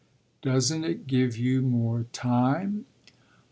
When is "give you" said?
1.05-1.61